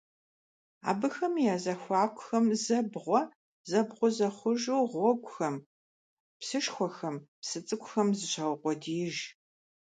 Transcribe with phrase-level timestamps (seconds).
[0.89, 3.21] Абыхэм я зэхуакухэм зэ бгъуэ,
[3.69, 5.55] зэ бгъузэ хъужу гъуэгухэм,
[6.39, 9.17] псышхуэхэм, псы цӀыкӀухэм зыщаукъуэдииж.